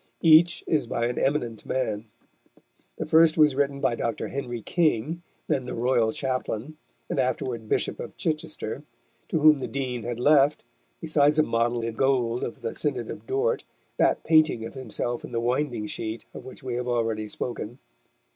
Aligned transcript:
Each 0.23 0.63
is 0.65 0.87
by 0.87 1.05
an 1.05 1.19
eminent 1.19 1.63
man. 1.63 2.07
The 2.97 3.05
first 3.05 3.37
was 3.37 3.53
written 3.53 3.79
by 3.79 3.93
Dr. 3.93 4.29
Henry 4.29 4.63
King, 4.63 5.21
then 5.45 5.65
the 5.65 5.75
royal 5.75 6.11
chaplain, 6.11 6.77
and 7.07 7.19
afterward 7.19 7.69
Bishop 7.69 7.99
of 7.99 8.17
Chichester, 8.17 8.81
to 9.27 9.37
whom 9.41 9.59
the 9.59 9.67
Dean 9.67 10.01
had 10.01 10.19
left, 10.19 10.63
besides 11.01 11.37
a 11.37 11.43
model 11.43 11.83
in 11.83 11.93
gold 11.93 12.43
of 12.43 12.63
the 12.63 12.75
Synod 12.75 13.11
of 13.11 13.27
Dort, 13.27 13.63
that 13.97 14.23
painting 14.23 14.65
of 14.65 14.73
himself 14.73 15.23
in 15.23 15.33
the 15.33 15.39
winding 15.39 15.85
sheet 15.85 16.25
of 16.33 16.45
which 16.45 16.63
we 16.63 16.73
have 16.73 16.87
already 16.87 17.27
spoken. 17.27 17.77